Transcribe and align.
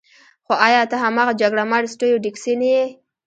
خو 0.45 0.53
ایا 0.67 0.81
ته 0.91 0.95
هماغه 1.03 1.33
جګړه 1.41 1.63
مار 1.71 1.83
سټیو 1.93 2.21
ډیکسي 2.25 2.53
نه 2.61 2.67
یې 2.75 2.85